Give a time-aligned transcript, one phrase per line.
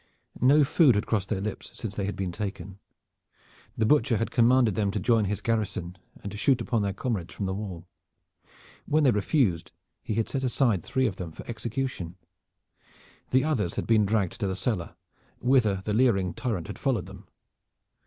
[0.41, 2.79] No food had crossed their lips since they had been taken.
[3.77, 7.35] The Butcher had commanded them to join his garrison and to shoot upon their comrades
[7.35, 7.85] from the wall.
[8.87, 12.15] When they refused he had set aside three of them for execution.
[13.29, 14.95] The others had been dragged to the cellar,
[15.39, 17.27] whither the leering tyrant had followed them.